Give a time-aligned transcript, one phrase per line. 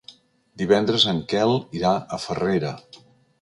[0.61, 2.73] Divendres en Quel irà a Farrera.